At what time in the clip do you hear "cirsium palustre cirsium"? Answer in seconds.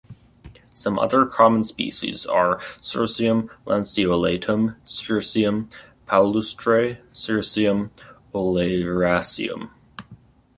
4.83-7.91